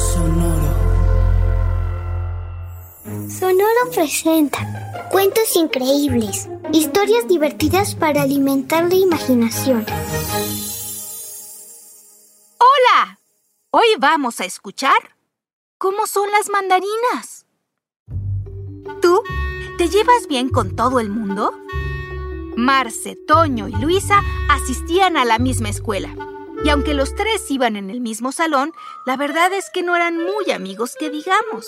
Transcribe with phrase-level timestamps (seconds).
[0.00, 0.74] Sonoro.
[3.28, 9.84] Sonoro presenta cuentos increíbles, historias divertidas para alimentar la imaginación.
[12.58, 13.18] ¡Hola!
[13.70, 14.96] Hoy vamos a escuchar
[15.76, 17.44] cómo son las mandarinas.
[19.02, 19.22] ¿Tú
[19.76, 21.52] te llevas bien con todo el mundo?
[22.56, 26.14] Marce, Toño y Luisa asistían a la misma escuela.
[26.62, 28.72] Y aunque los tres iban en el mismo salón,
[29.06, 31.66] la verdad es que no eran muy amigos que digamos.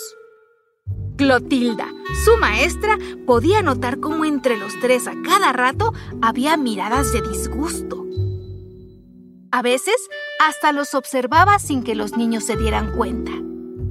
[1.17, 1.87] Clotilda,
[2.25, 8.05] su maestra, podía notar cómo entre los tres a cada rato había miradas de disgusto.
[9.51, 9.95] A veces
[10.39, 13.31] hasta los observaba sin que los niños se dieran cuenta.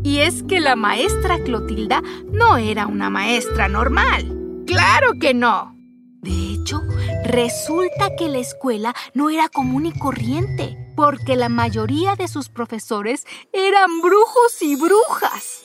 [0.05, 4.37] Y es que la maestra Clotilda no era una maestra normal.
[4.67, 5.77] ¡Claro que no!
[6.21, 6.83] De hecho,
[7.25, 13.27] resulta que la escuela no era común y corriente porque la mayoría de sus profesores
[13.53, 15.63] eran brujos y brujas.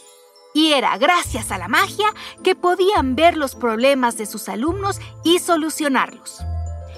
[0.54, 2.08] Y era gracias a la magia
[2.44, 6.40] que podían ver los problemas de sus alumnos y solucionarlos.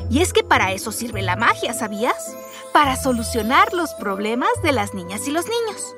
[0.09, 2.35] Y es que para eso sirve la magia, ¿sabías?
[2.71, 5.93] Para solucionar los problemas de las niñas y los niños.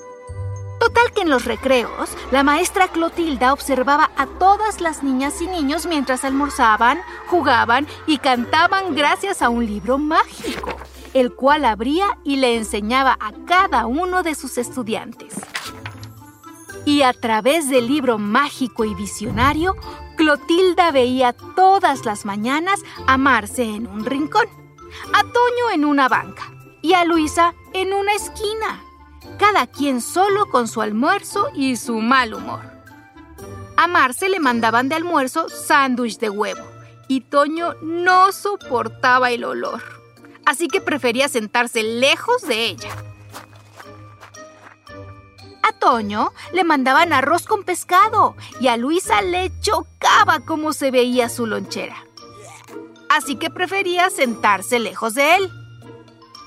[0.79, 5.85] Total que en los recreos, la maestra Clotilda observaba a todas las niñas y niños
[5.85, 10.75] mientras almorzaban, jugaban y cantaban gracias a un libro mágico
[11.13, 15.33] el cual abría y le enseñaba a cada uno de sus estudiantes.
[16.85, 19.75] Y a través del libro mágico y visionario,
[20.17, 24.45] Clotilda veía todas las mañanas a Marce en un rincón,
[25.13, 28.81] a Toño en una banca y a Luisa en una esquina,
[29.37, 32.61] cada quien solo con su almuerzo y su mal humor.
[33.77, 36.63] A Marce le mandaban de almuerzo sándwich de huevo
[37.07, 40.00] y Toño no soportaba el olor
[40.45, 42.89] así que prefería sentarse lejos de ella.
[45.63, 51.29] A Toño le mandaban arroz con pescado y a Luisa le chocaba cómo se veía
[51.29, 52.03] su lonchera.
[53.09, 55.51] Así que prefería sentarse lejos de él.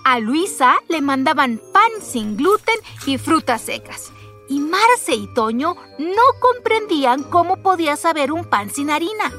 [0.04, 4.10] A Luisa le mandaban pan sin gluten y frutas secas.
[4.48, 9.32] Y Marce y Toño no comprendían cómo podía saber un pan sin harina.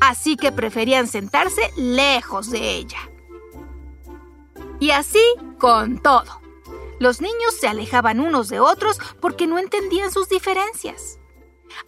[0.00, 3.11] Así que preferían sentarse lejos de ella.
[4.82, 5.22] Y así
[5.60, 6.40] con todo.
[6.98, 11.20] Los niños se alejaban unos de otros porque no entendían sus diferencias.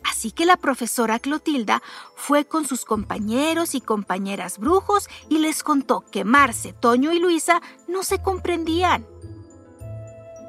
[0.05, 1.83] Así que la profesora Clotilda
[2.15, 7.61] fue con sus compañeros y compañeras brujos y les contó que Marce, Toño y Luisa
[7.89, 9.05] no se comprendían.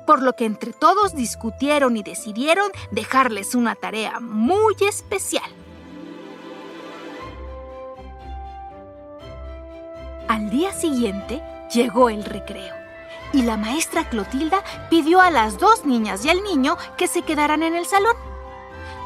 [0.06, 5.52] Por lo que entre todos discutieron y decidieron dejarles una tarea muy especial.
[10.28, 11.42] Al día siguiente,
[11.74, 12.74] Llegó el recreo
[13.34, 17.64] y la maestra Clotilda pidió a las dos niñas y al niño que se quedaran
[17.64, 18.16] en el salón.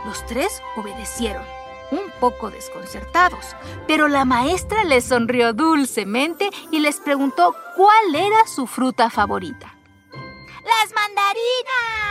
[0.05, 1.43] Los tres obedecieron,
[1.91, 3.55] un poco desconcertados,
[3.87, 9.75] pero la maestra les sonrió dulcemente y les preguntó cuál era su fruta favorita.
[10.11, 12.08] ¡Las mandarinas!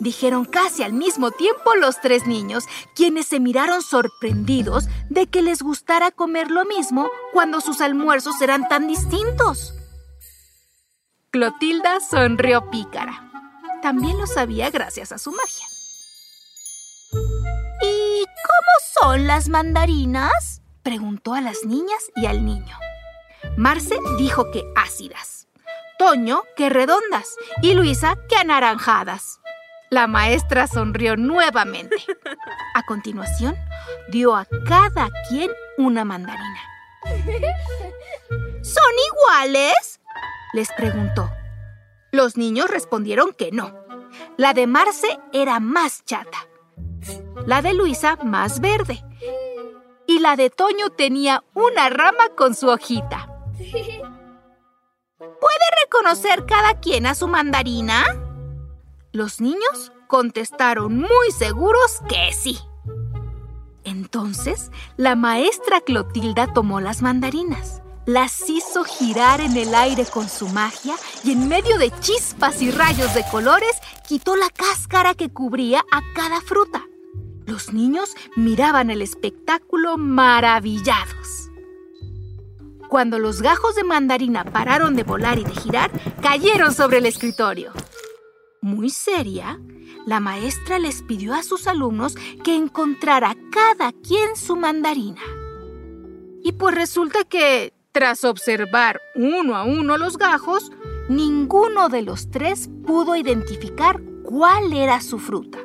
[0.00, 2.64] Dijeron casi al mismo tiempo los tres niños,
[2.94, 8.68] quienes se miraron sorprendidos de que les gustara comer lo mismo cuando sus almuerzos eran
[8.68, 9.74] tan distintos.
[11.30, 13.30] Clotilda sonrió pícara.
[13.82, 15.66] También lo sabía gracias a su magia.
[17.82, 20.62] ¿Y cómo son las mandarinas?
[20.82, 22.78] preguntó a las niñas y al niño.
[23.56, 25.48] Marce dijo que ácidas,
[25.98, 29.40] Toño que redondas y Luisa que anaranjadas.
[29.90, 31.96] La maestra sonrió nuevamente.
[32.74, 33.56] A continuación,
[34.08, 36.60] dio a cada quien una mandarina.
[38.62, 40.00] ¿Son iguales?
[40.52, 41.30] les preguntó.
[42.12, 43.74] Los niños respondieron que no.
[44.36, 46.38] La de Marce era más chata.
[47.46, 49.02] La de Luisa más verde.
[50.06, 53.28] Y la de Toño tenía una rama con su hojita.
[55.18, 58.04] ¿Puede reconocer cada quien a su mandarina?
[59.18, 62.56] Los niños contestaron muy seguros que sí.
[63.82, 70.46] Entonces, la maestra Clotilda tomó las mandarinas, las hizo girar en el aire con su
[70.50, 70.94] magia
[71.24, 73.72] y en medio de chispas y rayos de colores
[74.06, 76.86] quitó la cáscara que cubría a cada fruta.
[77.44, 81.50] Los niños miraban el espectáculo maravillados.
[82.88, 85.90] Cuando los gajos de mandarina pararon de volar y de girar,
[86.22, 87.72] cayeron sobre el escritorio.
[88.60, 89.60] Muy seria,
[90.04, 95.20] la maestra les pidió a sus alumnos que encontrara cada quien su mandarina.
[96.42, 100.72] Y pues resulta que, tras observar uno a uno los gajos,
[101.08, 105.58] ninguno de los tres pudo identificar cuál era su fruta.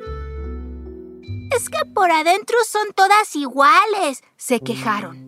[1.55, 5.23] Es que por adentro son todas iguales, se quejaron.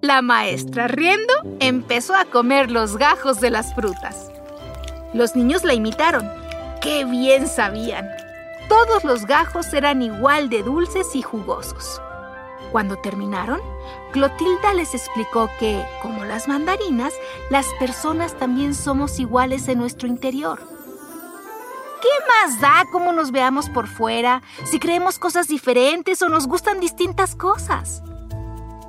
[0.00, 4.30] La maestra, riendo, empezó a comer los gajos de las frutas.
[5.12, 6.37] Los niños la imitaron.
[6.80, 8.08] ¡Qué bien sabían!
[8.68, 12.00] Todos los gajos eran igual de dulces y jugosos.
[12.70, 13.60] Cuando terminaron,
[14.12, 17.14] Clotilda les explicó que, como las mandarinas,
[17.50, 20.60] las personas también somos iguales en nuestro interior.
[22.00, 26.78] ¿Qué más da cómo nos veamos por fuera, si creemos cosas diferentes o nos gustan
[26.78, 28.02] distintas cosas?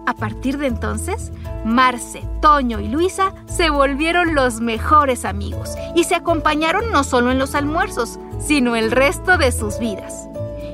[0.09, 1.31] A partir de entonces,
[1.63, 7.37] Marce, Toño y Luisa se volvieron los mejores amigos y se acompañaron no solo en
[7.37, 10.27] los almuerzos, sino el resto de sus vidas.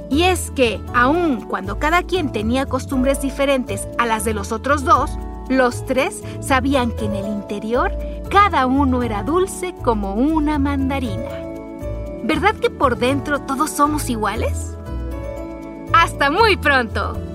[0.09, 4.85] Y es que, aun cuando cada quien tenía costumbres diferentes a las de los otros
[4.85, 5.11] dos,
[5.49, 7.91] los tres sabían que en el interior
[8.31, 11.29] cada uno era dulce como una mandarina.
[12.23, 14.77] ¿Verdad que por dentro todos somos iguales?
[15.91, 17.34] ¡Hasta muy pronto!